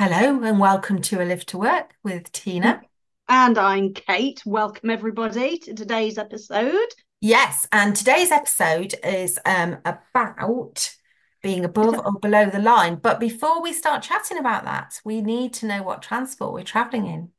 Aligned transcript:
Hello 0.00 0.44
and 0.44 0.60
welcome 0.60 1.02
to 1.02 1.20
A 1.20 1.24
Lift 1.24 1.48
to 1.48 1.58
Work 1.58 1.96
with 2.04 2.30
Tina. 2.30 2.82
And 3.28 3.58
I'm 3.58 3.94
Kate. 3.94 4.40
Welcome 4.46 4.90
everybody 4.90 5.58
to 5.58 5.74
today's 5.74 6.18
episode. 6.18 6.86
Yes, 7.20 7.66
and 7.72 7.96
today's 7.96 8.30
episode 8.30 8.94
is 9.02 9.40
um, 9.44 9.78
about 9.84 10.94
being 11.42 11.64
above 11.64 11.98
or 12.06 12.12
below 12.12 12.48
the 12.48 12.60
line. 12.60 12.94
But 12.94 13.18
before 13.18 13.60
we 13.60 13.72
start 13.72 14.04
chatting 14.04 14.38
about 14.38 14.66
that, 14.66 15.00
we 15.04 15.20
need 15.20 15.52
to 15.54 15.66
know 15.66 15.82
what 15.82 16.00
transport 16.00 16.52
we're 16.52 16.62
traveling 16.62 17.06
in. 17.06 17.30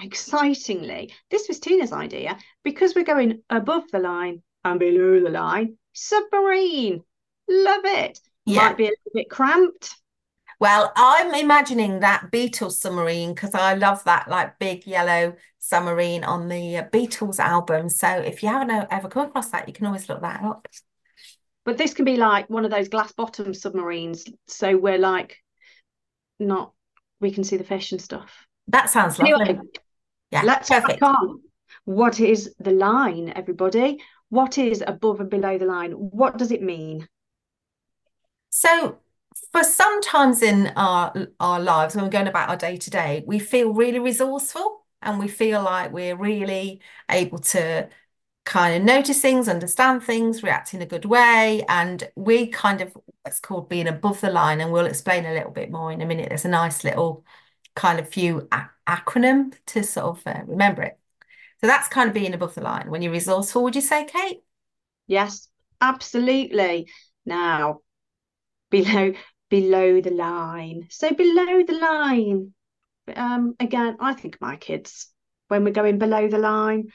Excitingly, 0.00 1.12
this 1.30 1.46
was 1.46 1.60
Tina's 1.60 1.92
idea 1.92 2.38
because 2.64 2.94
we're 2.94 3.04
going 3.04 3.42
above 3.50 3.82
the 3.92 3.98
line 3.98 4.42
and 4.64 4.80
below 4.80 5.20
the 5.20 5.28
line. 5.28 5.76
Submarine. 5.92 7.02
Love 7.50 7.84
it. 7.84 8.18
Yeah. 8.46 8.62
Might 8.62 8.78
be 8.78 8.84
a 8.84 8.96
little 8.96 9.12
bit 9.12 9.28
cramped. 9.28 9.94
Well, 10.60 10.92
I'm 10.96 11.34
imagining 11.34 12.00
that 12.00 12.30
Beatles 12.32 12.72
submarine 12.72 13.32
because 13.32 13.54
I 13.54 13.74
love 13.74 14.02
that 14.04 14.28
like 14.28 14.58
big 14.58 14.86
yellow 14.86 15.36
submarine 15.60 16.24
on 16.24 16.48
the 16.48 16.78
uh, 16.78 16.88
Beatles 16.88 17.38
album. 17.38 17.88
So 17.88 18.08
if 18.08 18.42
you 18.42 18.48
haven't 18.48 18.70
uh, 18.70 18.86
ever 18.90 19.08
come 19.08 19.28
across 19.28 19.50
that, 19.50 19.68
you 19.68 19.74
can 19.74 19.86
always 19.86 20.08
look 20.08 20.20
that 20.22 20.42
up. 20.42 20.66
But 21.64 21.78
this 21.78 21.94
can 21.94 22.04
be 22.04 22.16
like 22.16 22.50
one 22.50 22.64
of 22.64 22.70
those 22.70 22.88
glass 22.88 23.12
bottom 23.12 23.54
submarines. 23.54 24.24
So 24.48 24.76
we're 24.76 24.98
like 24.98 25.36
not 26.40 26.72
we 27.20 27.30
can 27.30 27.44
see 27.44 27.56
the 27.56 27.64
fish 27.64 27.92
and 27.92 28.00
stuff. 28.00 28.46
That 28.68 28.90
sounds 28.90 29.18
lovely. 29.18 29.50
Anyway, 29.50 29.60
Yeah, 30.30 30.42
let's 30.42 30.68
perfect. 30.68 31.02
on. 31.02 31.40
What 31.84 32.20
is 32.20 32.54
the 32.58 32.70
line, 32.70 33.32
everybody? 33.34 34.00
What 34.28 34.58
is 34.58 34.82
above 34.86 35.20
and 35.20 35.30
below 35.30 35.58
the 35.58 35.66
line? 35.66 35.92
What 35.92 36.36
does 36.36 36.52
it 36.52 36.62
mean? 36.62 37.08
So 38.50 38.98
for 39.52 39.64
sometimes 39.64 40.42
in 40.42 40.68
our 40.76 41.12
our 41.40 41.60
lives 41.60 41.94
when 41.94 42.04
we're 42.04 42.10
going 42.10 42.28
about 42.28 42.48
our 42.48 42.56
day 42.56 42.76
to 42.76 42.90
day, 42.90 43.24
we 43.26 43.38
feel 43.38 43.72
really 43.72 43.98
resourceful 43.98 44.84
and 45.02 45.18
we 45.18 45.28
feel 45.28 45.62
like 45.62 45.92
we're 45.92 46.16
really 46.16 46.80
able 47.10 47.38
to 47.38 47.88
kind 48.44 48.76
of 48.76 48.82
notice 48.82 49.20
things, 49.20 49.48
understand 49.48 50.02
things, 50.02 50.42
react 50.42 50.74
in 50.74 50.82
a 50.82 50.86
good 50.86 51.04
way, 51.04 51.64
and 51.68 52.10
we 52.16 52.46
kind 52.48 52.80
of 52.80 52.96
it's 53.26 53.40
called 53.40 53.68
being 53.68 53.88
above 53.88 54.20
the 54.20 54.30
line, 54.30 54.60
and 54.60 54.72
we'll 54.72 54.86
explain 54.86 55.26
a 55.26 55.34
little 55.34 55.52
bit 55.52 55.70
more 55.70 55.92
in 55.92 56.00
a 56.02 56.06
minute. 56.06 56.28
There's 56.30 56.44
a 56.44 56.48
nice 56.48 56.84
little 56.84 57.24
kind 57.76 58.00
of 58.00 58.08
few 58.08 58.48
acronym 58.88 59.54
to 59.66 59.84
sort 59.84 60.18
of 60.18 60.26
uh, 60.26 60.42
remember 60.46 60.82
it. 60.82 60.98
So 61.60 61.66
that's 61.66 61.88
kind 61.88 62.08
of 62.08 62.14
being 62.14 62.34
above 62.34 62.54
the 62.54 62.62
line. 62.62 62.90
When 62.90 63.02
you're 63.02 63.12
resourceful, 63.12 63.62
would 63.64 63.74
you 63.76 63.82
say, 63.82 64.04
Kate? 64.04 64.42
Yes, 65.06 65.48
absolutely. 65.80 66.88
Now, 67.26 67.80
below 68.70 69.14
below 69.48 70.00
the 70.00 70.10
line. 70.10 70.86
So 70.90 71.10
below 71.10 71.62
the 71.64 71.78
line, 71.80 72.54
um, 73.14 73.54
again, 73.60 73.96
I 74.00 74.14
think 74.14 74.40
my 74.40 74.56
kids, 74.56 75.08
when 75.48 75.64
we're 75.64 75.70
going 75.70 75.98
below 75.98 76.28
the 76.28 76.38
line, 76.38 76.88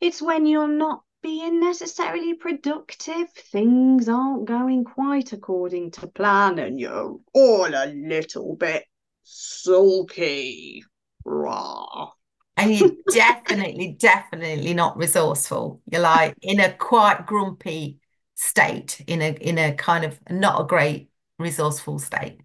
it's 0.00 0.22
when 0.22 0.46
you're 0.46 0.68
not 0.68 1.02
being 1.22 1.60
necessarily 1.60 2.34
productive. 2.34 3.30
Things 3.30 4.08
aren't 4.08 4.44
going 4.44 4.84
quite 4.84 5.32
according 5.32 5.90
to 5.92 6.06
plan, 6.06 6.58
and 6.58 6.78
you're 6.78 7.18
all 7.34 7.66
a 7.66 7.86
little 7.86 8.54
bit 8.56 8.84
sulky. 9.22 10.84
Rah. 11.24 12.10
And 12.56 12.78
you're 12.78 12.92
definitely, 13.10 13.96
definitely 13.98 14.72
not 14.74 14.96
resourceful. 14.96 15.80
You're 15.90 16.02
like 16.02 16.34
in 16.42 16.60
a 16.60 16.72
quite 16.72 17.26
grumpy 17.26 17.98
state, 18.34 19.02
in 19.06 19.20
a 19.22 19.30
in 19.32 19.58
a 19.58 19.74
kind 19.74 20.04
of 20.04 20.18
not 20.30 20.60
a 20.60 20.64
great 20.64 21.10
resourceful 21.38 21.98
state. 21.98 22.40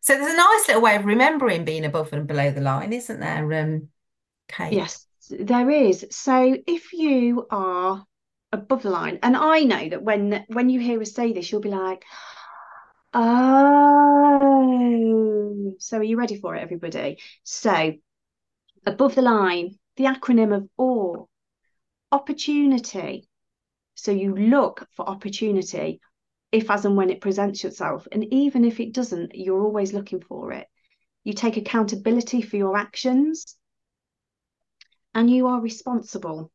So 0.00 0.14
there's 0.14 0.32
a 0.32 0.36
nice 0.36 0.68
little 0.68 0.82
way 0.82 0.96
of 0.96 1.04
remembering 1.04 1.64
being 1.64 1.84
above 1.84 2.12
and 2.12 2.26
below 2.26 2.50
the 2.50 2.60
line, 2.60 2.92
isn't 2.92 3.20
there, 3.20 3.52
um, 3.62 3.88
Kate? 4.48 4.72
Yes, 4.72 5.06
there 5.28 5.70
is. 5.70 6.06
So 6.10 6.56
if 6.66 6.92
you 6.92 7.46
are 7.50 8.04
above 8.52 8.82
the 8.82 8.90
line, 8.90 9.18
and 9.22 9.36
I 9.36 9.60
know 9.60 9.88
that 9.90 10.02
when 10.02 10.44
when 10.48 10.70
you 10.70 10.80
hear 10.80 11.00
us 11.00 11.12
say 11.12 11.32
this, 11.32 11.52
you'll 11.52 11.60
be 11.60 11.68
like, 11.68 12.04
oh. 13.12 14.50
So 15.78 15.98
are 15.98 16.02
you 16.02 16.16
ready 16.16 16.40
for 16.40 16.56
it, 16.56 16.62
everybody? 16.62 17.18
So 17.42 17.92
above 18.86 19.14
the 19.14 19.22
line, 19.22 19.78
the 19.96 20.04
acronym 20.04 20.56
of 20.56 20.68
OAR, 20.78 21.26
opportunity. 22.10 23.28
So 23.94 24.12
you 24.12 24.34
look 24.34 24.86
for 24.96 25.06
opportunity 25.08 26.00
if 26.52 26.70
as 26.70 26.84
and 26.84 26.96
when 26.96 27.10
it 27.10 27.20
presents 27.20 27.64
itself 27.64 28.08
And 28.10 28.24
even 28.32 28.64
if 28.64 28.80
it 28.80 28.92
doesn't, 28.92 29.34
you're 29.34 29.62
always 29.62 29.92
looking 29.92 30.20
for 30.20 30.52
it. 30.52 30.66
You 31.24 31.32
take 31.32 31.56
accountability 31.56 32.42
for 32.42 32.56
your 32.56 32.76
actions 32.76 33.56
and 35.14 35.30
you 35.30 35.46
are 35.46 35.60
responsible. 35.60 36.50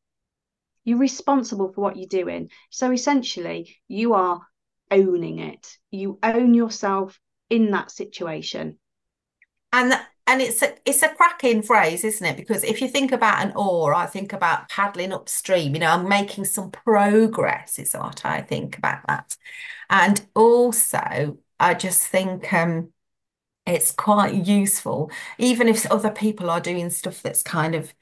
You're 0.83 0.99
responsible 0.99 1.71
for 1.71 1.81
what 1.81 1.97
you're 1.97 2.07
doing. 2.07 2.49
So 2.69 2.91
essentially, 2.91 3.75
you 3.87 4.13
are 4.13 4.41
owning 4.91 5.39
it. 5.39 5.77
You 5.91 6.19
own 6.21 6.53
yourself 6.53 7.19
in 7.49 7.71
that 7.71 7.91
situation. 7.91 8.77
And 9.73 9.99
and 10.27 10.41
it's 10.41 10.61
a 10.61 10.75
it's 10.85 11.03
a 11.03 11.09
cracking 11.09 11.61
phrase, 11.61 12.03
isn't 12.03 12.25
it? 12.25 12.37
Because 12.37 12.63
if 12.63 12.81
you 12.81 12.87
think 12.87 13.11
about 13.11 13.45
an 13.45 13.53
oar, 13.55 13.93
I 13.93 14.05
think 14.07 14.33
about 14.33 14.69
paddling 14.69 15.13
upstream. 15.13 15.73
You 15.75 15.81
know, 15.81 15.91
I'm 15.91 16.09
making 16.09 16.45
some 16.45 16.71
progress, 16.71 17.77
is 17.79 17.93
what 17.93 18.25
I 18.25 18.41
think 18.41 18.77
about 18.77 19.05
that. 19.07 19.37
And 19.89 20.25
also, 20.35 21.37
I 21.59 21.73
just 21.75 22.07
think 22.07 22.51
um, 22.53 22.91
it's 23.65 23.91
quite 23.91 24.33
useful, 24.47 25.11
even 25.39 25.67
if 25.69 25.85
other 25.91 26.11
people 26.11 26.49
are 26.49 26.61
doing 26.61 26.89
stuff 26.91 27.21
that's 27.23 27.43
kind 27.43 27.75
of 27.75 27.93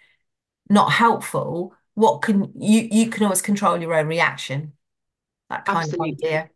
not 0.69 0.91
helpful, 0.93 1.75
what 1.95 2.21
can 2.23 2.51
you 2.61 2.87
you 2.91 3.09
can 3.09 3.23
always 3.23 3.41
control 3.43 3.79
your 3.81 3.95
own 3.95 4.07
reaction, 4.07 4.73
that 5.49 5.65
kind 5.65 5.93
of 5.93 5.99
Absolutely. 5.99 6.07
idea. 6.07 6.49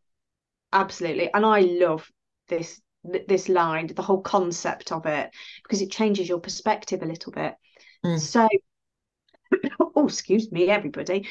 Absolutely. 0.73 1.34
And 1.34 1.45
I 1.45 1.61
love 1.61 2.09
this 2.47 2.81
this 3.28 3.50
line, 3.50 3.88
the 3.88 4.01
whole 4.01 4.22
concept 4.22 4.91
of 4.91 5.06
it, 5.06 5.31
because 5.63 5.81
it 5.81 5.91
changes 5.91 6.29
your 6.29 6.40
perspective 6.40 7.01
a 7.01 7.06
little 7.06 7.31
bit. 7.31 7.56
Mm. 8.06 8.19
So, 8.19 8.47
oh, 9.79 10.07
excuse 10.07 10.51
me, 10.51 10.69
everybody. 10.69 11.28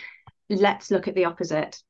Let's 0.49 0.91
look 0.91 1.09
at 1.09 1.15
the 1.15 1.25
opposite. 1.25 1.83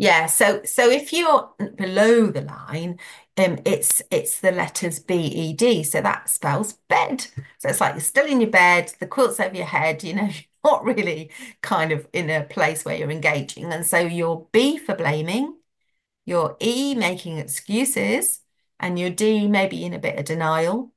Yeah, 0.00 0.26
so 0.26 0.62
so 0.64 0.88
if 0.88 1.12
you're 1.12 1.50
below 1.76 2.28
the 2.28 2.40
line, 2.40 2.98
um, 3.36 3.58
it's 3.66 4.00
it's 4.10 4.40
the 4.40 4.50
letters 4.50 4.98
B 4.98 5.14
E 5.14 5.52
D, 5.52 5.82
so 5.82 6.00
that 6.00 6.30
spells 6.30 6.72
bed. 6.88 7.26
So 7.58 7.68
it's 7.68 7.82
like 7.82 7.96
you're 7.96 8.00
still 8.00 8.24
in 8.24 8.40
your 8.40 8.48
bed, 8.48 8.94
the 8.98 9.06
quilt's 9.06 9.38
over 9.38 9.54
your 9.54 9.66
head, 9.66 10.02
you 10.02 10.14
know, 10.14 10.22
you're 10.24 10.32
not 10.64 10.84
really 10.86 11.30
kind 11.60 11.92
of 11.92 12.08
in 12.14 12.30
a 12.30 12.44
place 12.44 12.82
where 12.82 12.96
you're 12.96 13.10
engaging. 13.10 13.70
And 13.70 13.84
so 13.84 13.98
your 13.98 14.46
B 14.52 14.78
for 14.78 14.94
blaming, 14.94 15.58
your 16.24 16.56
E 16.60 16.94
making 16.94 17.36
excuses, 17.36 18.39
and 18.80 18.98
your 18.98 19.10
D 19.10 19.48
maybe 19.48 19.84
in 19.84 19.94
a 19.94 19.98
bit 19.98 20.18
of 20.18 20.24
denial, 20.24 20.92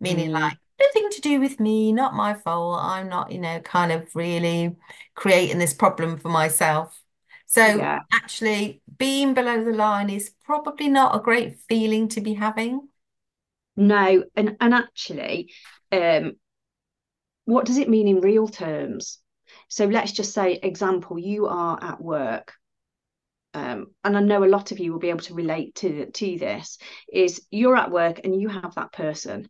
meaning 0.00 0.30
Mm, 0.30 0.32
like 0.32 0.58
nothing 0.80 1.10
to 1.10 1.20
do 1.20 1.40
with 1.40 1.60
me, 1.60 1.92
not 1.92 2.14
my 2.14 2.34
fault. 2.34 2.80
I'm 2.82 3.08
not, 3.08 3.32
you 3.32 3.40
know, 3.40 3.60
kind 3.60 3.92
of 3.92 4.14
really 4.14 4.76
creating 5.14 5.58
this 5.58 5.74
problem 5.74 6.18
for 6.18 6.28
myself. 6.28 7.00
So 7.46 7.64
yeah. 7.78 8.00
actually, 8.12 8.82
being 8.98 9.34
below 9.34 9.64
the 9.64 9.72
line 9.72 10.10
is 10.10 10.32
probably 10.44 10.88
not 10.88 11.16
a 11.16 11.20
great 11.20 11.58
feeling 11.68 12.08
to 12.08 12.20
be 12.20 12.34
having. 12.34 12.88
No, 13.76 14.24
and 14.34 14.56
and 14.60 14.74
actually, 14.74 15.52
um, 15.92 16.36
what 17.44 17.64
does 17.64 17.78
it 17.78 17.88
mean 17.88 18.08
in 18.08 18.20
real 18.20 18.48
terms? 18.48 19.18
So 19.68 19.86
let's 19.86 20.12
just 20.12 20.34
say, 20.34 20.54
example, 20.54 21.18
you 21.18 21.46
are 21.46 21.78
at 21.82 22.00
work. 22.00 22.52
Um, 23.54 23.88
and 24.04 24.16
I 24.16 24.20
know 24.20 24.44
a 24.44 24.46
lot 24.46 24.72
of 24.72 24.78
you 24.78 24.92
will 24.92 24.98
be 24.98 25.10
able 25.10 25.20
to 25.20 25.34
relate 25.34 25.74
to 25.76 26.10
to 26.10 26.38
this, 26.38 26.78
is 27.12 27.42
you're 27.50 27.76
at 27.76 27.90
work 27.90 28.20
and 28.24 28.40
you 28.40 28.48
have 28.48 28.74
that 28.74 28.92
person. 28.92 29.48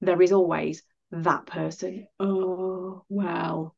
There 0.00 0.20
is 0.22 0.32
always 0.32 0.82
that 1.10 1.46
person. 1.46 2.06
Oh, 2.20 3.04
well, 3.08 3.74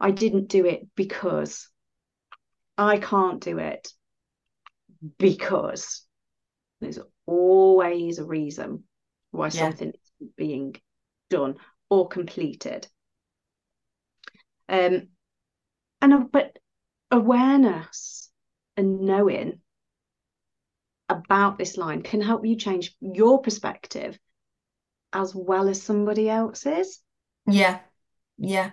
I 0.00 0.10
didn't 0.10 0.48
do 0.48 0.66
it 0.66 0.86
because 0.94 1.68
I 2.76 2.98
can't 2.98 3.40
do 3.42 3.58
it 3.58 3.92
because 5.18 6.02
there's 6.80 6.98
always 7.26 8.18
a 8.18 8.24
reason 8.24 8.84
why 9.30 9.48
Yeah. 9.52 9.68
something 9.68 9.88
is 9.88 10.28
being 10.36 10.74
done 11.30 11.56
or 11.88 12.08
completed. 12.08 12.86
Um, 14.68 15.08
and 16.00 16.14
uh, 16.14 16.24
but 16.32 16.58
awareness 17.10 18.21
and 18.76 19.00
knowing 19.00 19.60
about 21.08 21.58
this 21.58 21.76
line 21.76 22.02
can 22.02 22.20
help 22.20 22.44
you 22.44 22.56
change 22.56 22.96
your 23.00 23.40
perspective 23.40 24.18
as 25.12 25.34
well 25.34 25.68
as 25.68 25.82
somebody 25.82 26.28
else's. 26.28 27.00
Yeah. 27.46 27.80
Yeah. 28.38 28.70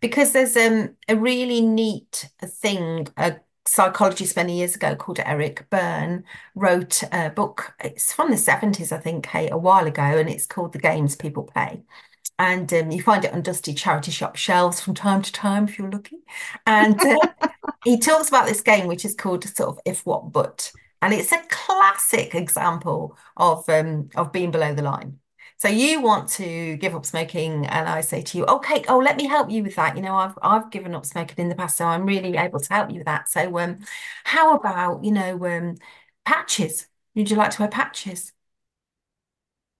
Because 0.00 0.32
there's 0.32 0.56
um 0.56 0.96
a 1.08 1.16
really 1.16 1.60
neat 1.60 2.30
thing, 2.42 3.08
a 3.16 3.36
psychologist 3.66 4.34
many 4.36 4.58
years 4.58 4.74
ago 4.74 4.96
called 4.96 5.20
Eric 5.20 5.68
Berne 5.68 6.24
wrote 6.54 7.02
a 7.12 7.30
book. 7.30 7.74
It's 7.84 8.12
from 8.12 8.30
the 8.30 8.36
70s, 8.38 8.92
I 8.92 8.98
think, 8.98 9.26
hey, 9.26 9.50
a 9.50 9.58
while 9.58 9.86
ago, 9.86 10.02
and 10.02 10.28
it's 10.28 10.46
called 10.46 10.72
The 10.72 10.78
Games 10.78 11.16
People 11.16 11.44
Play. 11.44 11.82
And 12.38 12.72
um, 12.72 12.90
you 12.92 13.02
find 13.02 13.24
it 13.24 13.32
on 13.32 13.42
dusty 13.42 13.74
charity 13.74 14.12
shop 14.12 14.36
shelves 14.36 14.80
from 14.80 14.94
time 14.94 15.22
to 15.22 15.32
time 15.32 15.64
if 15.64 15.78
you're 15.78 15.90
looking. 15.90 16.22
And 16.66 17.04
uh, 17.04 17.18
he 17.88 17.98
talks 17.98 18.28
about 18.28 18.46
this 18.46 18.60
game, 18.60 18.86
which 18.86 19.04
is 19.04 19.14
called 19.14 19.44
sort 19.44 19.70
of 19.70 19.80
If 19.84 20.04
What 20.06 20.32
But. 20.32 20.72
And 21.00 21.14
it's 21.14 21.32
a 21.32 21.42
classic 21.48 22.34
example 22.34 23.16
of 23.36 23.68
um, 23.68 24.10
of 24.16 24.32
being 24.32 24.50
below 24.50 24.74
the 24.74 24.82
line. 24.82 25.20
So 25.58 25.68
you 25.68 26.00
want 26.00 26.28
to 26.30 26.76
give 26.76 26.94
up 26.94 27.04
smoking, 27.04 27.66
and 27.66 27.88
I 27.88 28.00
say 28.00 28.22
to 28.22 28.38
you, 28.38 28.44
okay, 28.46 28.84
oh, 28.88 28.98
let 28.98 29.16
me 29.16 29.26
help 29.26 29.50
you 29.50 29.62
with 29.64 29.74
that. 29.76 29.96
You 29.96 30.02
know, 30.02 30.14
I've 30.14 30.38
I've 30.42 30.70
given 30.70 30.94
up 30.94 31.06
smoking 31.06 31.36
in 31.38 31.48
the 31.48 31.54
past, 31.54 31.76
so 31.76 31.84
I'm 31.84 32.06
really 32.06 32.36
able 32.36 32.60
to 32.60 32.72
help 32.72 32.90
you 32.90 32.98
with 32.98 33.06
that. 33.06 33.28
So 33.28 33.58
um, 33.58 33.78
how 34.24 34.54
about, 34.56 35.04
you 35.04 35.12
know, 35.12 35.44
um, 35.46 35.76
patches? 36.24 36.86
Would 37.14 37.30
you 37.30 37.36
like 37.36 37.50
to 37.52 37.62
wear 37.62 37.68
patches? 37.68 38.32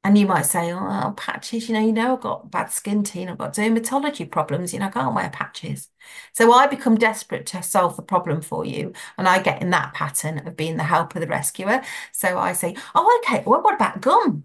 And 0.05 0.17
you 0.17 0.27
might 0.27 0.43
say, 0.47 0.73
oh, 0.73 1.13
patches, 1.17 1.69
you 1.69 1.75
know, 1.75 1.81
you 1.85 1.93
know, 1.93 2.15
I've 2.15 2.21
got 2.21 2.51
bad 2.51 2.71
skin, 2.71 3.03
Tina, 3.03 3.33
I've 3.33 3.39
got 3.39 3.53
dermatology 3.55 4.31
problems, 4.31 4.73
you 4.73 4.79
know, 4.79 4.87
I 4.87 4.91
can't 4.91 5.15
wear 5.15 5.29
patches. 5.29 5.91
So 6.33 6.53
I 6.53 6.67
become 6.67 6.97
desperate 6.97 7.47
to 7.47 7.63
solve 7.63 7.97
the 7.97 8.03
problem 8.03 8.41
for 8.41 8.65
you. 8.65 8.93
And 9.19 9.29
I 9.29 9.43
get 9.43 9.61
in 9.61 9.71
that 9.71 9.95
pattern 9.95 10.47
of 10.47 10.57
being 10.57 10.77
the 10.77 10.85
helper, 10.85 11.21
the 11.21 11.27
rescuer. 11.27 11.83
So 12.13 12.39
I 12.39 12.53
say, 12.53 12.77
oh, 12.95 13.21
okay, 13.25 13.43
well, 13.45 13.61
what 13.63 13.75
about 13.75 14.01
gum? 14.01 14.45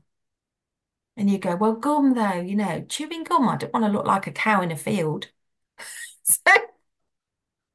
And 1.16 1.30
you 1.30 1.38
go, 1.38 1.56
well, 1.56 1.74
gum 1.74 2.14
though, 2.16 2.40
you 2.42 2.56
know, 2.56 2.82
chewing 2.90 3.24
gum, 3.24 3.48
I 3.48 3.58
don't 3.58 3.74
want 3.74 3.86
to 3.86 3.92
look 3.92 4.06
like 4.06 4.28
a 4.28 4.32
cow 4.32 4.62
in 4.62 4.72
a 4.72 4.78
field. 4.78 5.30
So 6.26 6.52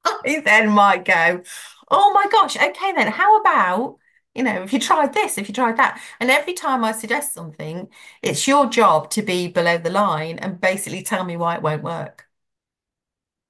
I 0.05 0.41
then 0.45 0.71
might 0.71 1.05
go, 1.05 1.43
oh 1.91 2.13
my 2.13 2.27
gosh, 2.31 2.57
okay 2.57 2.93
then, 2.93 3.09
how 3.13 3.41
about, 3.41 3.97
you 4.39 4.45
know, 4.45 4.63
if 4.63 4.73
you 4.73 4.79
tried 4.79 5.13
this, 5.15 5.37
if 5.37 5.49
you 5.49 5.55
tried 5.55 5.77
that. 5.79 6.01
And 6.21 6.31
every 6.31 6.55
time 6.55 6.85
I 6.85 6.93
suggest 6.93 7.35
something, 7.35 7.89
it's 8.23 8.47
your 8.47 8.67
job 8.67 9.11
to 9.11 9.23
be 9.23 9.49
below 9.49 9.79
the 9.79 9.91
line 9.91 10.39
and 10.39 10.61
basically 10.61 11.03
tell 11.03 11.25
me 11.25 11.37
why 11.37 11.57
it 11.57 11.63
won't 11.63 11.83
work. 11.83 12.27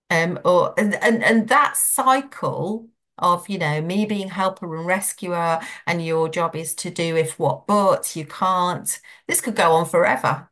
Um, 0.09 0.39
or 0.47 0.73
and, 0.79 0.95
and 0.95 1.23
and 1.23 1.49
that 1.49 1.77
cycle 1.77 2.89
of, 3.19 3.47
you 3.51 3.59
know, 3.59 3.83
me 3.83 4.07
being 4.07 4.31
helper 4.31 4.75
and 4.75 4.87
rescuer, 4.87 5.61
and 5.87 6.03
your 6.03 6.31
job 6.31 6.57
is 6.57 6.75
to 6.77 6.91
do 6.91 7.17
if 7.17 7.39
what 7.39 7.67
but 7.67 8.17
you 8.17 8.25
can't. 8.25 8.99
This 9.27 9.43
could 9.43 9.57
go 9.57 9.73
on 9.73 9.85
forever. 9.85 10.49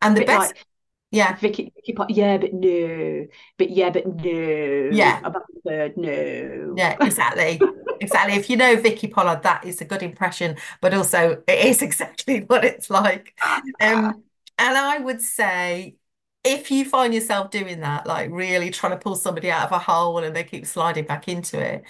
And 0.00 0.16
the 0.16 0.24
best, 0.24 0.54
like 0.54 0.66
yeah, 1.10 1.34
Vicky, 1.34 1.72
Vicky 1.74 1.94
Pot, 1.94 2.10
yeah, 2.10 2.38
but 2.38 2.54
no, 2.54 3.26
but 3.58 3.70
yeah, 3.70 3.90
but 3.90 4.06
no, 4.06 4.90
yeah, 4.92 5.18
about 5.24 5.42
the 5.52 5.60
third 5.68 5.96
no. 5.96 6.74
yeah, 6.76 6.96
exactly. 7.00 7.60
Exactly. 8.02 8.34
If 8.36 8.50
you 8.50 8.56
know 8.56 8.76
Vicky 8.76 9.06
Pollard, 9.08 9.42
that 9.44 9.64
is 9.64 9.80
a 9.80 9.84
good 9.84 10.02
impression, 10.02 10.56
but 10.80 10.94
also 10.94 11.42
it 11.46 11.66
is 11.66 11.82
exactly 11.82 12.40
what 12.40 12.64
it's 12.64 12.90
like. 12.90 13.34
Um, 13.80 14.24
and 14.58 14.76
I 14.76 14.98
would 14.98 15.20
say 15.20 15.96
if 16.44 16.70
you 16.70 16.84
find 16.84 17.14
yourself 17.14 17.50
doing 17.50 17.80
that, 17.80 18.06
like 18.06 18.30
really 18.32 18.70
trying 18.70 18.92
to 18.92 18.98
pull 18.98 19.14
somebody 19.14 19.50
out 19.50 19.66
of 19.66 19.72
a 19.72 19.78
hole 19.78 20.18
and 20.18 20.34
they 20.34 20.44
keep 20.44 20.66
sliding 20.66 21.04
back 21.06 21.28
into 21.28 21.60
it, 21.60 21.84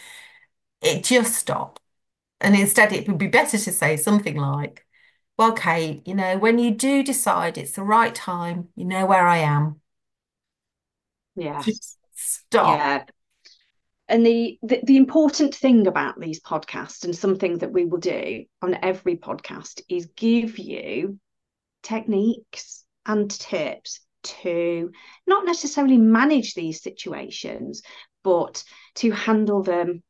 it 0.82 1.04
just 1.04 1.34
stop. 1.36 1.80
And 2.40 2.56
instead, 2.56 2.92
it 2.92 3.08
would 3.08 3.18
be 3.18 3.28
better 3.28 3.58
to 3.58 3.72
say 3.72 3.96
something 3.98 4.36
like, 4.36 4.86
well, 5.38 5.52
Kate, 5.54 6.06
you 6.08 6.14
know, 6.14 6.38
when 6.38 6.58
you 6.58 6.72
do 6.72 7.02
decide 7.04 7.58
it's 7.58 7.72
the 7.74 7.84
right 7.84 8.14
time, 8.14 8.68
you 8.76 8.84
know 8.86 9.06
where 9.06 9.26
I 9.26 9.38
am. 9.38 9.80
Yeah, 11.34 11.64
Just 11.64 11.98
stop. 12.14 12.92
yeah. 12.94 13.04
And 14.12 14.26
the, 14.26 14.58
the 14.62 14.80
the 14.84 14.96
important 14.98 15.54
thing 15.54 15.86
about 15.86 16.20
these 16.20 16.40
podcasts 16.40 17.04
and 17.04 17.16
something 17.16 17.58
that 17.58 17.72
we 17.72 17.86
will 17.86 17.98
do 17.98 18.44
on 18.60 18.78
every 18.82 19.16
podcast 19.16 19.80
is 19.88 20.10
give 20.14 20.58
you 20.58 21.18
techniques 21.82 22.84
and 23.06 23.30
tips 23.30 24.00
to 24.24 24.90
not 25.26 25.46
necessarily 25.46 25.96
manage 25.96 26.52
these 26.52 26.82
situations, 26.82 27.82
but 28.22 28.62
to 28.96 29.10
handle 29.12 29.62
them 29.62 30.02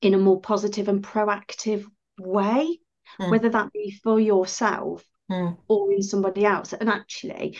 in 0.00 0.14
a 0.14 0.18
more 0.18 0.40
positive 0.40 0.88
and 0.88 1.02
proactive 1.02 1.84
way, 2.18 2.78
Mm, 3.18 3.30
whether 3.30 3.48
that 3.48 3.72
be 3.72 3.90
for 4.02 4.20
yourself 4.20 5.04
mm, 5.30 5.56
or 5.68 5.92
in 5.92 6.02
somebody 6.02 6.44
else. 6.44 6.72
And 6.72 6.88
actually, 6.88 7.58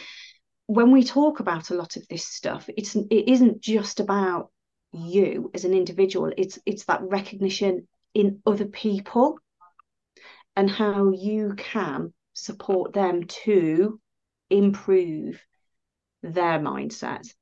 when 0.66 0.92
we 0.92 1.02
talk 1.04 1.40
about 1.40 1.70
a 1.70 1.74
lot 1.74 1.96
of 1.96 2.06
this 2.08 2.26
stuff, 2.26 2.70
it's 2.76 2.94
it 2.94 3.28
isn't 3.28 3.60
just 3.60 4.00
about 4.00 4.50
you 4.94 5.50
as 5.54 5.64
an 5.64 5.74
individual. 5.74 6.32
It's 6.36 6.58
it's 6.64 6.84
that 6.84 7.02
recognition 7.02 7.88
in 8.14 8.40
other 8.46 8.66
people 8.66 9.38
and 10.56 10.70
how 10.70 11.10
you 11.10 11.54
can 11.56 12.12
support 12.32 12.92
them 12.92 13.24
to 13.24 14.00
improve 14.50 15.42
their 16.22 16.58
mindset. 16.58 17.32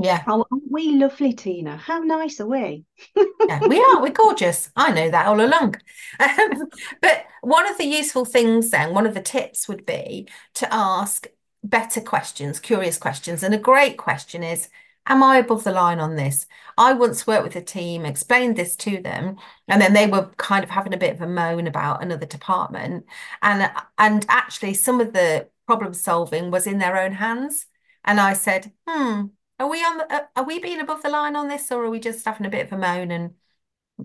yeah. 0.00 0.22
Oh, 0.26 0.44
aren't 0.50 0.70
we 0.70 0.90
lovely, 0.96 1.32
Tina? 1.32 1.76
How 1.76 2.00
nice 2.00 2.40
are 2.40 2.46
we? 2.46 2.84
Yeah, 3.46 3.60
we 3.66 3.78
are. 3.78 4.00
We're 4.00 4.10
gorgeous. 4.10 4.70
I 4.74 4.90
know 4.90 5.10
that 5.10 5.26
all 5.26 5.38
along. 5.38 5.74
Um, 6.18 6.68
but 7.02 7.26
one 7.42 7.70
of 7.70 7.76
the 7.76 7.84
useful 7.84 8.24
things 8.24 8.70
then, 8.70 8.94
one 8.94 9.06
of 9.06 9.12
the 9.12 9.20
tips 9.20 9.68
would 9.68 9.84
be 9.84 10.26
to 10.54 10.72
ask 10.72 11.26
better 11.62 12.00
questions, 12.00 12.58
curious 12.58 12.96
questions. 12.96 13.42
And 13.42 13.54
a 13.54 13.58
great 13.58 13.98
question 13.98 14.42
is, 14.42 14.70
am 15.06 15.22
I 15.22 15.38
above 15.38 15.64
the 15.64 15.72
line 15.72 16.00
on 16.00 16.16
this? 16.16 16.46
I 16.78 16.92
once 16.94 17.26
worked 17.26 17.44
with 17.44 17.56
a 17.56 17.62
team, 17.62 18.04
explained 18.04 18.56
this 18.56 18.76
to 18.76 19.00
them, 19.02 19.36
and 19.68 19.80
then 19.80 19.92
they 19.92 20.06
were 20.06 20.30
kind 20.36 20.64
of 20.64 20.70
having 20.70 20.94
a 20.94 20.98
bit 20.98 21.14
of 21.14 21.20
a 21.20 21.26
moan 21.26 21.66
about 21.66 22.02
another 22.02 22.26
department. 22.26 23.06
And 23.42 23.70
and 23.98 24.26
actually 24.28 24.74
some 24.74 25.00
of 25.00 25.12
the 25.12 25.48
problem 25.66 25.94
solving 25.94 26.50
was 26.50 26.66
in 26.66 26.78
their 26.78 26.96
own 26.98 27.12
hands. 27.12 27.66
And 28.04 28.20
I 28.20 28.34
said, 28.34 28.72
hmm. 28.86 29.26
Are 29.60 29.70
we 29.70 29.78
on 29.84 29.98
the, 29.98 30.12
uh, 30.12 30.26
are 30.34 30.44
we 30.44 30.58
being 30.58 30.80
above 30.80 31.02
the 31.02 31.08
line 31.08 31.36
on 31.36 31.46
this, 31.48 31.70
or 31.70 31.84
are 31.84 31.90
we 31.90 32.00
just 32.00 32.24
having 32.24 32.44
a 32.46 32.50
bit 32.50 32.66
of 32.66 32.72
a 32.72 32.76
moan 32.78 33.12
and, 33.12 33.34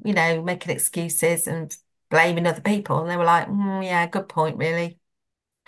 you 0.06 0.13
know, 0.13 0.44
making 0.44 0.72
excuses 0.72 1.48
and 1.48 1.75
blaming 2.10 2.48
other 2.48 2.62
people? 2.62 3.01
And 3.01 3.10
they 3.10 3.18
were 3.18 3.25
like, 3.25 3.48
mm, 3.48 3.84
yeah, 3.84 4.07
good 4.07 4.30
point, 4.30 4.57
really. 4.57 5.00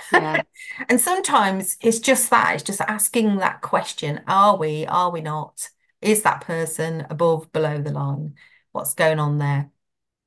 Yeah, 0.09 0.41
And 0.89 0.99
sometimes 0.99 1.77
it's 1.81 1.99
just 1.99 2.29
that, 2.29 2.55
it's 2.55 2.63
just 2.63 2.81
asking 2.81 3.37
that 3.37 3.61
question, 3.61 4.21
are 4.27 4.57
we, 4.57 4.85
are 4.87 5.11
we 5.11 5.21
not? 5.21 5.69
Is 6.01 6.23
that 6.23 6.41
person 6.41 7.05
above, 7.09 7.51
below 7.51 7.81
the 7.81 7.91
line? 7.91 8.35
What's 8.71 8.93
going 8.93 9.19
on 9.19 9.37
there? 9.37 9.71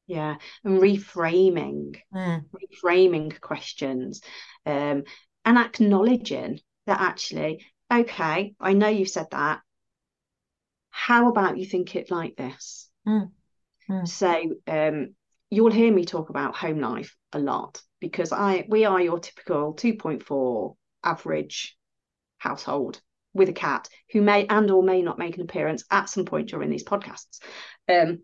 yeah. 0.07 0.37
And 0.65 0.81
reframing, 0.81 1.97
Mm, 2.13 2.47
reframing 2.55 3.41
questions, 3.41 4.21
um, 4.67 5.05
and 5.45 5.59
acknowledging 5.59 6.61
that 6.87 7.01
actually, 7.01 7.65
okay, 7.93 8.55
I 8.61 8.73
know 8.73 8.89
you 8.89 9.07
said 9.07 9.29
that. 9.31 9.61
How 10.89 11.29
about 11.29 11.59
you 11.59 11.67
think 11.67 11.95
it 11.95 12.11
like 12.11 12.37
this? 12.37 12.89
mm, 13.07 13.33
mm. 13.89 14.13
So, 14.19 14.57
um, 14.67 15.15
you'll 15.55 15.71
hear 15.71 15.93
me 15.93 16.05
talk 16.05 16.31
about 16.31 16.57
home 16.57 16.81
life 16.81 17.17
a 17.33 17.39
lot 17.39 17.81
because 18.01 18.33
I 18.33 18.67
we 18.69 18.85
are 18.85 19.01
your 19.01 19.19
typical 19.19 19.75
2.4 19.75 20.77
average 21.05 21.77
household 22.39 23.01
with 23.33 23.49
a 23.49 23.53
cat 23.53 23.89
who 24.13 24.23
may 24.23 24.47
and 24.47 24.71
or 24.71 24.83
may 24.83 25.03
not 25.03 25.19
make 25.19 25.37
an 25.37 25.43
appearance 25.43 25.85
at 25.91 26.09
some 26.09 26.25
point 26.25 26.49
during 26.49 26.71
these 26.71 26.85
podcasts. 26.85 27.41
Um, 27.89 28.21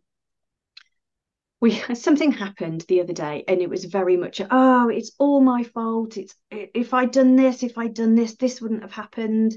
we 1.60 1.72
something 1.94 2.32
happened 2.32 2.84
the 2.88 3.00
other 3.00 3.12
day 3.12 3.44
and 3.46 3.60
it 3.60 3.70
was 3.70 3.84
very 3.84 4.16
much 4.16 4.40
oh 4.50 4.88
it's 4.88 5.12
all 5.18 5.40
my 5.40 5.62
fault. 5.62 6.16
It's 6.16 6.34
if 6.50 6.92
i'd 6.94 7.12
done 7.12 7.36
this 7.36 7.62
if 7.62 7.78
i'd 7.78 7.94
done 7.94 8.14
this 8.14 8.36
this 8.36 8.60
wouldn't 8.60 8.82
have 8.82 8.92
happened. 8.92 9.56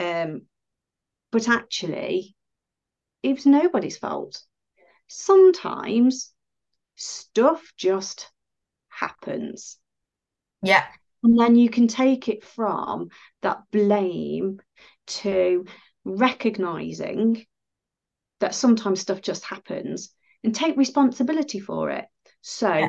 Um 0.00 0.42
but 1.30 1.48
actually 1.48 2.34
it 3.22 3.34
was 3.34 3.46
nobody's 3.46 3.98
fault. 3.98 4.42
Sometimes 5.08 6.33
stuff 6.96 7.72
just 7.76 8.30
happens 8.88 9.78
Yeah, 10.62 10.84
and 11.22 11.38
then 11.38 11.56
you 11.56 11.70
can 11.70 11.88
take 11.88 12.28
it 12.28 12.44
from 12.44 13.08
that 13.42 13.62
blame 13.70 14.60
to 15.06 15.64
recognizing 16.04 17.46
that 18.40 18.54
sometimes 18.54 19.00
stuff 19.00 19.22
just 19.22 19.44
happens 19.44 20.10
and 20.44 20.54
take 20.54 20.76
responsibility 20.76 21.60
for 21.60 21.90
it. 21.90 22.06
yeah, 22.76 22.86
So, 22.86 22.88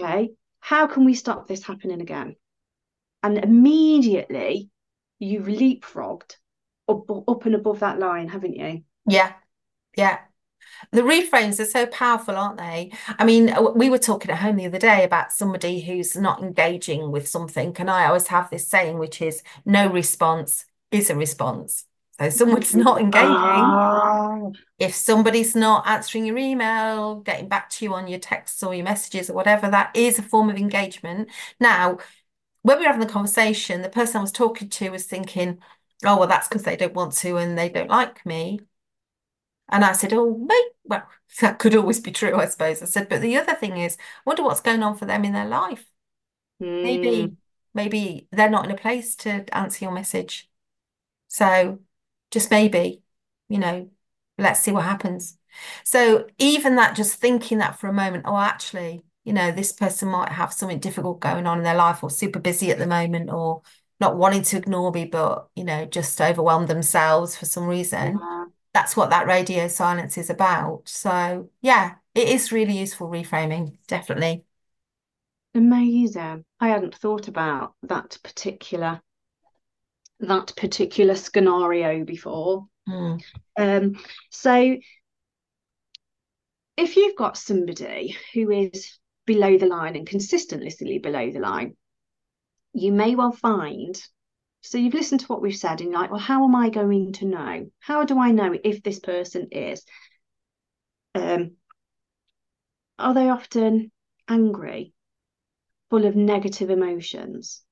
okay, 0.00 0.30
how 0.60 0.86
can 0.86 1.04
we 1.04 1.14
stop 1.14 1.48
this 1.48 1.64
happening 1.64 2.00
again? 2.02 2.36
And 3.22 3.38
immediately 3.38 4.70
you've 5.18 5.46
leapfrogged 5.46 6.36
up, 6.88 7.04
up 7.28 7.46
and 7.46 7.54
above 7.56 7.80
that 7.80 7.98
line, 8.00 8.28
haven't 8.28 8.56
you? 8.56 8.84
yeah, 9.06 9.34
yeah. 9.96 10.20
The 10.92 11.02
reframes 11.02 11.60
are 11.60 11.64
so 11.64 11.86
powerful, 11.86 12.36
aren't 12.36 12.58
they? 12.58 12.92
I 13.18 13.24
mean, 13.24 13.50
uh, 13.50 13.62
we 13.62 13.90
were 13.90 13.98
talking 13.98 14.30
at 14.30 14.38
home 14.38 14.56
the 14.56 14.66
other 14.66 14.78
day 14.78 15.04
about 15.04 15.32
somebody 15.32 15.80
who's 15.80 16.16
not 16.16 16.42
engaging 16.42 17.10
with 17.10 17.28
something, 17.28 17.74
and 17.78 17.90
I 17.90 18.06
always 18.06 18.28
have 18.28 18.50
this 18.50 18.66
saying, 18.66 18.98
which 18.98 19.20
is 19.22 19.42
no 19.64 19.88
response 19.88 20.64
is 20.90 21.10
a 21.10 21.16
response. 21.16 21.84
So 22.20 22.30
someone's 22.30 22.74
not 22.74 23.00
engaging. 23.00 23.80
Oh, 24.02 24.52
If 24.78 24.94
somebody's 24.94 25.54
not 25.54 25.86
answering 25.86 26.24
your 26.24 26.38
email, 26.38 27.16
getting 27.20 27.48
back 27.48 27.68
to 27.70 27.84
you 27.84 27.92
on 27.94 28.08
your 28.08 28.18
texts 28.18 28.62
or 28.62 28.74
your 28.74 28.84
messages 28.84 29.28
or 29.28 29.34
whatever, 29.34 29.70
that 29.70 29.94
is 29.94 30.18
a 30.18 30.22
form 30.22 30.48
of 30.48 30.56
engagement. 30.56 31.28
Now, 31.60 31.98
when 32.62 32.78
we 32.78 32.84
were 32.84 32.92
having 32.92 33.06
the 33.06 33.12
conversation, 33.12 33.82
the 33.82 33.90
person 33.90 34.18
I 34.18 34.22
was 34.22 34.32
talking 34.32 34.68
to 34.70 34.90
was 34.90 35.06
thinking, 35.06 35.60
oh, 36.04 36.18
well, 36.18 36.28
that's 36.28 36.48
because 36.48 36.64
they 36.64 36.76
don't 36.76 36.94
want 36.94 37.14
to 37.14 37.36
and 37.38 37.58
they 37.58 37.68
don't 37.70 37.90
like 37.90 38.26
me. 38.26 38.60
And 39.70 39.84
I 39.84 39.92
said, 39.92 40.12
oh, 40.12 40.36
mate, 40.38 40.72
well, 40.84 41.08
that 41.40 41.58
could 41.58 41.74
always 41.74 42.00
be 42.00 42.12
true, 42.12 42.36
I 42.36 42.46
suppose. 42.46 42.82
I 42.82 42.86
said, 42.86 43.08
but 43.08 43.20
the 43.22 43.36
other 43.36 43.54
thing 43.54 43.76
is, 43.78 43.96
I 44.00 44.22
wonder 44.26 44.42
what's 44.42 44.60
going 44.60 44.82
on 44.82 44.96
for 44.96 45.06
them 45.06 45.24
in 45.24 45.32
their 45.32 45.46
life. 45.48 45.86
Maybe, 46.82 47.26
mm, 47.26 47.36
maybe 47.74 48.28
they're 48.32 48.50
not 48.50 48.64
in 48.64 48.70
a 48.70 48.76
place 48.76 49.16
to 49.16 49.44
answer 49.56 49.84
your 49.84 49.92
message. 49.92 50.50
So 51.28 51.80
just 52.30 52.50
maybe, 52.50 53.02
you 53.48 53.58
know, 53.58 53.90
let's 54.38 54.60
see 54.60 54.72
what 54.72 54.84
happens. 54.84 55.38
So 55.84 56.28
even 56.38 56.76
that, 56.76 56.96
just 56.96 57.16
thinking 57.20 57.58
that 57.58 57.78
for 57.78 57.88
a 57.88 57.92
moment, 57.92 58.24
oh, 58.26 58.36
actually, 58.38 59.04
you 59.24 59.32
know, 59.32 59.52
this 59.52 59.72
person 59.72 60.08
might 60.08 60.30
have 60.32 60.52
something 60.52 60.78
difficult 60.80 61.20
going 61.20 61.46
on 61.46 61.58
in 61.58 61.64
their 61.64 61.74
life 61.76 62.02
or 62.02 62.10
super 62.10 62.38
busy 62.40 62.70
at 62.70 62.78
the 62.78 62.86
moment 62.86 63.30
or 63.30 63.62
not 64.00 64.16
wanting 64.16 64.42
to 64.42 64.56
ignore 64.56 64.90
me, 64.92 65.04
but, 65.04 65.48
you 65.54 65.64
know, 65.64 65.84
just 65.86 66.20
overwhelmed 66.20 66.68
themselves 66.68 67.36
for 67.36 67.46
some 67.46 67.66
reason. 67.66 68.20
yeah, 68.20 68.44
That's 68.72 68.96
what 68.96 69.10
that 69.10 69.26
radio 69.26 69.68
silence 69.68 70.16
is 70.16 70.30
about. 70.30 70.82
So 70.88 71.50
yeah, 71.60 71.94
it 72.14 72.28
is 72.28 72.52
really 72.52 72.78
useful 72.78 73.08
reframing, 73.08 73.78
definitely. 73.86 74.44
amazing. 75.54 76.44
I 76.60 76.68
hadn't 76.68 76.94
thought 76.94 77.28
about 77.28 77.74
that 77.82 78.18
particular 78.22 79.00
that 80.20 80.52
particular 80.56 81.14
scenario 81.14 82.04
before. 82.04 82.66
Mm. 82.88 83.22
Um, 83.56 83.96
so 84.30 84.76
if 86.76 86.96
you've 86.96 87.16
got 87.16 87.36
somebody 87.36 88.16
who 88.34 88.50
is 88.50 88.98
below 89.26 89.58
the 89.58 89.66
line 89.66 89.96
and 89.96 90.06
consistently 90.06 90.98
below 90.98 91.30
the 91.30 91.40
line, 91.40 91.76
you 92.72 92.92
may 92.92 93.14
well 93.14 93.32
find. 93.32 94.00
So 94.62 94.78
you've 94.78 94.94
listened 94.94 95.20
to 95.20 95.26
what 95.26 95.42
we've 95.42 95.56
said, 95.56 95.80
and 95.80 95.90
you're 95.90 96.00
like, 96.00 96.10
well, 96.10 96.20
how 96.20 96.44
am 96.44 96.54
I 96.54 96.68
going 96.68 97.12
to 97.14 97.24
know? 97.24 97.70
How 97.80 98.04
do 98.04 98.18
I 98.18 98.30
know 98.30 98.56
if 98.62 98.82
this 98.82 99.00
person 99.00 99.48
is? 99.52 99.84
Um, 101.14 101.52
are 102.98 103.14
they 103.14 103.30
often 103.30 103.90
angry, 104.28 104.92
full 105.88 106.04
of 106.04 106.14
negative 106.14 106.70
emotions? 106.70 107.62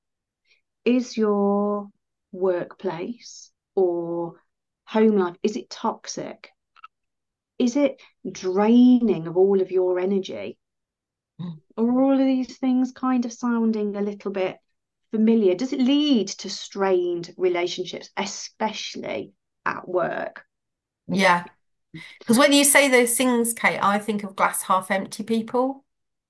Is 0.83 1.15
your 1.15 1.89
workplace 2.31 3.51
or 3.75 4.33
home 4.85 5.17
life, 5.17 5.35
is 5.43 5.55
it 5.55 5.69
toxic? 5.69 6.49
Is 7.59 7.75
it 7.75 8.01
draining 8.29 9.27
of 9.27 9.37
all 9.37 9.61
of 9.61 9.71
your 9.71 9.99
energy? 9.99 10.57
Mm. 11.39 11.59
Are 11.77 12.01
all 12.01 12.13
of 12.13 12.19
these 12.19 12.57
things 12.57 12.91
kind 12.91 13.25
of 13.25 13.33
sounding 13.33 13.95
a 13.95 14.01
little 14.01 14.31
bit 14.31 14.57
familiar? 15.11 15.55
Does 15.55 15.73
it 15.73 15.79
lead 15.81 16.27
to 16.29 16.49
strained 16.49 17.33
relationships, 17.37 18.09
especially 18.17 19.33
at 19.65 19.87
work? 19.87 20.45
Yeah. 21.07 21.45
Because 22.19 22.37
when 22.37 22.53
you 22.53 22.63
say 22.65 22.89
those 22.89 23.15
things, 23.17 23.53
Kate, 23.53 23.79
I 23.81 23.99
think 23.99 24.23
of 24.23 24.35
glass 24.35 24.63
half 24.63 24.91
empty 24.91 25.23
people. 25.23 25.85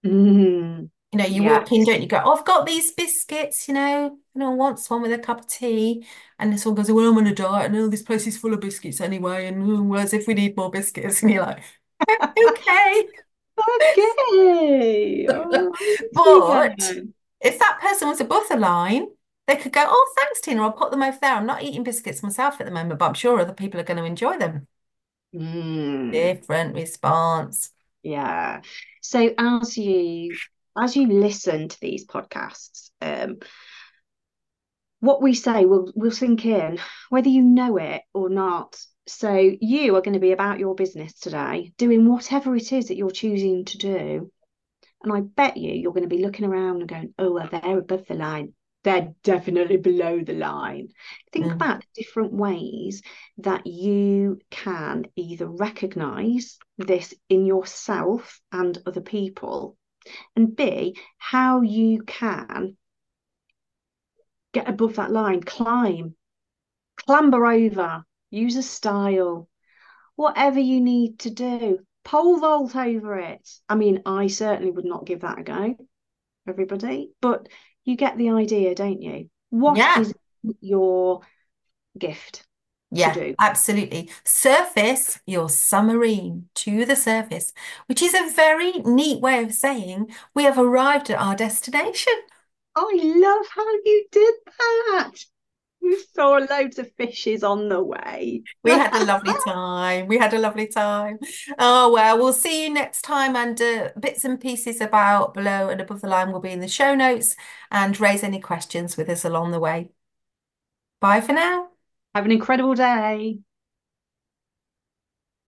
Mm, 0.05 0.89
You 1.12 1.17
know, 1.17 1.25
you 1.25 1.41
yeah. 1.41 1.43
walk 1.43 1.71
in, 1.71 1.86
don't 1.86 2.01
you? 2.01 2.07
Go, 2.07 2.21
oh, 2.24 2.36
I've 2.38 2.45
got 2.45 2.67
these 2.67 2.91
biscuits, 2.91 3.67
you 3.67 3.74
know, 3.74 4.19
you 4.36 4.39
know, 4.39 4.51
wants 4.51 4.88
one 4.91 5.01
with 5.01 5.12
a 5.12 5.17
cup 5.17 5.39
of 5.39 5.48
tea. 5.48 6.05
And 6.38 6.53
this 6.53 6.65
one 6.65 6.75
goes, 6.75 6.91
well, 6.91 7.09
I'm 7.09 7.17
on 7.17 7.25
a 7.25 7.33
diet 7.33 7.65
and 7.71 7.75
all 7.81 7.89
this 7.89 8.03
place 8.03 8.27
is 8.27 8.38
full 8.38 8.53
of 8.53 8.59
biscuits 8.62 9.01
anyway. 9.01 9.48
And 9.48 9.63
mm, 9.63 9.88
well, 9.88 10.07
if 10.13 10.27
we 10.27 10.36
need 10.36 10.55
more 10.55 10.69
biscuits. 10.69 11.21
And 11.24 11.31
you're 11.31 11.41
like, 11.43 11.63
okay. 12.38 13.07
Okay. 13.59 15.27
All 15.29 15.69
But 16.13 16.79
if 17.41 17.60
that 17.60 17.79
person 17.81 18.08
was 18.08 18.22
above 18.22 18.43
the 18.50 18.58
line, 18.58 19.08
they 19.48 19.55
could 19.55 19.74
go, 19.74 19.84
oh, 19.88 20.13
thanks, 20.17 20.41
Tina, 20.41 20.62
I'll 20.62 20.72
put 20.72 20.91
them 20.91 21.01
over 21.03 21.17
there. 21.19 21.34
I'm 21.34 21.46
not 21.46 21.63
eating 21.63 21.84
biscuits 21.84 22.22
myself 22.22 22.60
at 22.60 22.65
the 22.65 22.72
moment, 22.72 23.00
but 23.00 23.05
I'm 23.05 23.13
sure 23.13 23.39
other 23.39 23.53
people 23.53 23.79
are 23.79 23.84
going 23.84 23.98
to 23.98 24.03
enjoy 24.05 24.38
them. 24.38 24.67
Mm, 25.34 26.12
Different 26.12 26.75
response. 26.75 27.72
yeah. 28.03 28.62
So 29.01 29.34
as 29.38 29.77
you 29.77 30.36
as 30.81 30.96
you 30.96 31.08
listen 31.08 31.69
to 31.69 31.79
these 31.81 32.05
podcasts, 32.05 32.89
um, 33.01 33.38
what 35.00 35.22
we 35.22 35.34
say 35.34 35.65
will 35.65 35.91
will 35.96 36.12
sink 36.12 36.46
in, 36.46 36.79
whether 37.10 37.29
you 37.29 37.41
know 37.41 37.77
it 37.77 38.01
or 38.13 38.29
not. 38.29 38.79
So 39.08 39.34
you 39.60 39.96
are 39.96 40.01
going 40.01 40.13
to 40.13 40.19
be 40.19 40.31
about 40.31 40.60
your 40.60 40.75
business 40.75 41.13
today, 41.13 41.74
doing 41.77 42.08
whatever 42.08 42.55
it 42.55 42.72
is 42.72 42.88
that 42.88 42.98
you're 42.98 43.10
choosing 43.10 43.65
to 43.65 43.77
do. 43.77 44.31
And 45.03 45.13
I 45.13 45.21
bet 45.21 45.57
you 45.57 45.71
you're 45.73 45.93
going 45.93 46.09
to 46.09 46.15
be 46.15 46.23
looking 46.23 46.45
around 46.45 46.81
and 46.81 46.89
going, 46.89 47.13
oh, 47.19 47.31
well, 47.31 47.47
they're 47.49 47.79
above 47.79 48.05
the 48.07 48.15
line. 48.15 48.53
They're 48.83 49.13
definitely 49.23 49.77
below 49.77 50.21
the 50.23 50.33
line. 50.33 50.89
Think 51.31 51.45
Mm. 51.45 51.55
about 51.55 51.85
different 51.95 52.33
ways 52.33 53.01
that 53.37 53.67
you 53.67 54.39
can 54.49 55.05
either 55.15 55.47
recognize 55.47 56.57
this 56.77 57.13
in 57.29 57.45
yourself 57.45 58.41
and 58.51 58.77
other 58.85 59.01
people, 59.01 59.77
and 60.35 60.55
B, 60.55 60.95
how 61.17 61.61
you 61.61 62.01
can 62.03 62.77
get 64.53 64.67
above 64.67 64.95
that 64.95 65.11
line, 65.11 65.41
climb, 65.41 66.15
clamber 66.95 67.45
over, 67.45 68.05
use 68.29 68.55
a 68.55 68.63
stile, 68.63 69.49
whatever 70.15 70.59
you 70.59 70.81
need 70.81 71.19
to 71.19 71.29
do. 71.29 71.79
Pole 72.03 72.39
vault 72.39 72.75
over 72.75 73.17
it. 73.19 73.47
I 73.67 73.75
mean, 73.75 74.01
I 74.05 74.27
certainly 74.27 74.71
would 74.71 74.85
not 74.85 75.05
give 75.05 75.21
that 75.21 75.39
a 75.39 75.43
go, 75.43 75.75
everybody, 76.47 77.11
but 77.21 77.47
you 77.85 77.95
get 77.97 78.17
the 78.17 78.31
idea, 78.31 78.75
don't 78.75 79.01
you? 79.01 79.29
What 79.49 79.77
Yeah. 79.77 79.95
is 79.95 80.13
your 80.61 81.21
gift 81.97 82.45
to 82.95 83.01
Yeah, 83.01 83.11
do? 83.11 83.35
absolutely. 83.39 84.09
Surface 84.23 85.19
your 85.27 85.47
submarine 85.49 86.49
to 86.55 86.85
the 86.85 86.95
surface, 86.95 87.53
which 87.85 88.01
is 88.01 88.13
a 88.15 88.31
very 88.33 88.71
neat 88.79 89.21
way 89.21 89.43
of 89.43 89.53
saying 89.53 90.09
we 90.33 90.43
have 90.43 90.57
arrived 90.57 91.09
at 91.11 91.19
our 91.19 91.35
destination. 91.35 92.13
I 92.75 92.99
love 93.03 93.45
how 93.53 93.69
you 93.85 94.07
did 94.11 94.33
that. 94.47 95.11
You 95.81 96.00
saw 96.13 96.38
loads 96.38 96.77
of 96.77 96.91
fishes 96.98 97.43
on 97.43 97.69
the 97.69 97.81
way. 97.81 98.43
We 98.63 98.71
had 98.71 98.93
a 98.93 99.05
lovely 99.05 99.33
time. 99.45 100.07
We 100.07 100.17
had 100.17 100.33
a 100.33 100.39
lovely 100.39 100.67
time. 100.67 101.19
Oh, 101.57 101.91
well, 101.91 102.17
we'll 102.17 102.33
see 102.33 102.63
you 102.63 102.69
next 102.69 103.01
time. 103.01 103.36
And 103.36 103.59
uh, 103.62 103.89
bits 104.00 104.25
and 104.25 104.39
pieces 104.39 104.81
about 104.81 105.33
below 105.33 105.69
and 105.69 105.81
above 105.81 106.01
the 106.01 106.07
line 106.07 106.31
will 106.31 106.41
be 106.41 106.51
in 106.51 106.59
the 106.59 106.67
show 106.67 106.95
notes 106.95 107.36
and 107.71 108.00
raise 108.00 108.24
any 108.24 108.39
questions 108.39 108.98
with 108.98 109.09
us 109.09 109.25
along 109.25 109.51
the 109.51 109.59
way. 109.59 109.89
Bye 111.00 111.21
for 111.21 111.33
now. 111.33 111.69
Have 112.13 112.25
an 112.25 112.31
incredible 112.31 112.75
day. 112.75 113.39